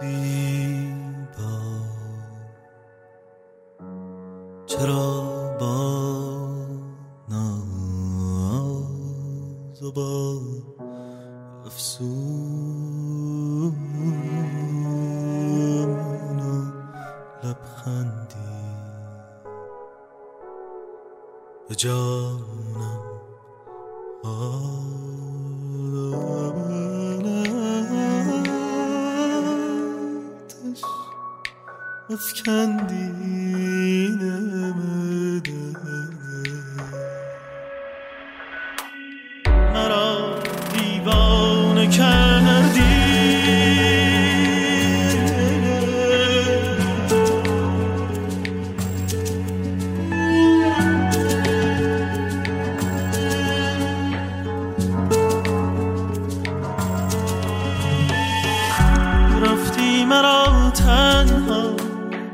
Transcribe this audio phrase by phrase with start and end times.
[0.00, 1.56] زیبا
[4.66, 6.56] چرا با
[7.28, 8.62] ناز
[9.82, 10.40] و با
[11.66, 12.06] افسون
[16.38, 16.46] و
[17.46, 18.36] لبخندی
[21.68, 23.06] به جانم
[24.24, 24.65] آتش
[32.08, 32.96] At kendine.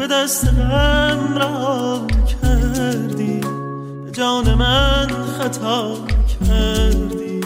[0.00, 2.06] به دست غم رها
[2.42, 3.40] کردی.
[4.04, 5.94] به جان من خطا
[6.40, 7.40] کردی.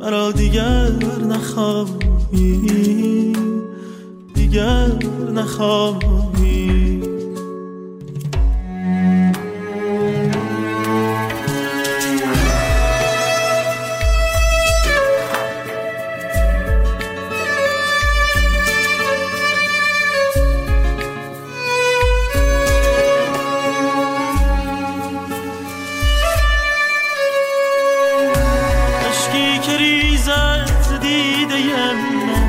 [0.00, 0.90] مرا دیگر
[1.28, 2.62] نخواهی.
[4.34, 4.88] دیگر
[5.34, 6.81] نخواهی.
[29.62, 32.48] که ریزد ز دیده من.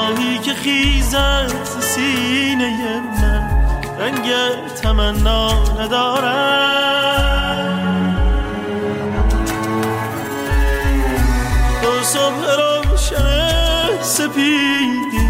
[0.00, 3.64] آهی که خیزد ز سینه من.
[3.98, 4.30] رنگ
[4.82, 5.50] تمنا
[5.80, 7.04] ندارد
[11.82, 15.28] تو صبح روشن سپیدی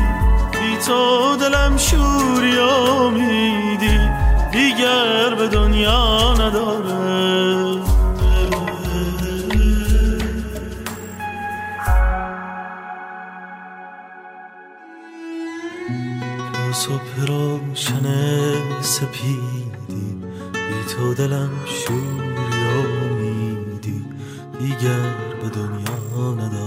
[0.52, 4.00] بی تو دلم شوری امیدی
[4.52, 7.03] دیگر به دنیا نداره
[16.74, 18.06] صبح روشن
[18.80, 20.14] سپیدی
[20.52, 22.64] بی تو دلم شوری
[23.10, 24.04] امیدی
[24.58, 26.63] دیگر به دنیا نداره